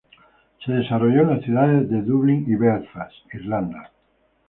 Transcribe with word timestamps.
Se 0.65 0.71
desarrolló 0.73 1.21
en 1.21 1.29
las 1.35 1.43
ciudades 1.45 1.87
de 1.87 2.01
Dublín 2.01 2.45
y 2.47 2.55
Belfast, 2.55 3.13
Irlanda. 3.35 3.91